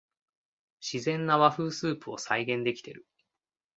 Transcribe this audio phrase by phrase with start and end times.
[0.81, 3.05] 自然な和風スープを再現できてる